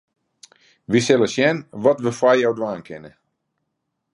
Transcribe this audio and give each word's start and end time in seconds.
Wy 0.89 0.99
sille 1.05 1.27
sjen 1.33 1.57
wat 1.83 1.99
we 2.03 2.11
foar 2.19 2.37
jo 2.41 2.51
dwaan 2.57 2.81
kinne. 2.87 3.11